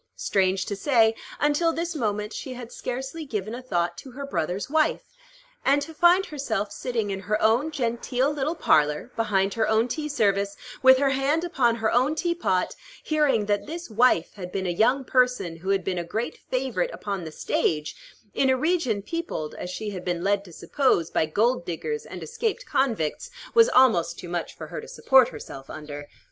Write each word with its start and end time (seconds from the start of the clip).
Strange 0.15 0.65
to 0.65 0.75
say, 0.75 1.13
until 1.39 1.71
this 1.71 1.95
moment 1.95 2.33
she 2.33 2.55
had 2.55 2.71
scarcely 2.71 3.23
given 3.23 3.53
a 3.53 3.61
thought 3.61 3.99
to 3.99 4.09
her 4.13 4.25
brother's 4.25 4.67
wife; 4.67 5.03
and 5.63 5.79
to 5.83 5.93
find 5.93 6.25
herself 6.25 6.71
sitting 6.71 7.11
in 7.11 7.19
her 7.19 7.39
own 7.39 7.69
genteel 7.69 8.31
little 8.31 8.55
parlor, 8.55 9.11
behind 9.15 9.53
her 9.53 9.69
own 9.69 9.87
tea 9.87 10.09
service, 10.09 10.57
with 10.81 10.97
her 10.97 11.11
hand 11.11 11.43
upon 11.43 11.75
her 11.75 11.91
own 11.91 12.15
teapot, 12.15 12.73
hearing 13.03 13.45
that 13.45 13.67
this 13.67 13.91
wife 13.91 14.33
had 14.33 14.51
been 14.51 14.65
a 14.65 14.71
young 14.71 15.03
person 15.05 15.57
who 15.57 15.69
had 15.69 15.83
been 15.83 15.99
"a 15.99 16.03
great 16.03 16.39
favorite" 16.49 16.89
upon 16.91 17.23
the 17.23 17.31
stage, 17.31 17.95
in 18.33 18.49
a 18.49 18.57
region 18.57 19.03
peopled, 19.03 19.53
as 19.53 19.69
she 19.69 19.91
had 19.91 20.03
been 20.03 20.23
led 20.23 20.43
to 20.43 20.51
suppose, 20.51 21.11
by 21.11 21.27
gold 21.27 21.63
diggers 21.63 22.07
and 22.07 22.23
escaped 22.23 22.65
convicts, 22.65 23.29
was 23.53 23.69
almost 23.69 24.17
too 24.17 24.29
much 24.29 24.57
for 24.57 24.65
her 24.65 24.81
to 24.81 24.87
support 24.87 25.27
herself 25.29 25.69
under. 25.69 26.07